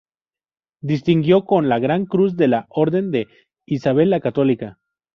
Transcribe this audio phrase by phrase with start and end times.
[0.81, 3.27] Distinguido con la gran cruz de la Orden de
[3.67, 4.79] Isabel la Católica.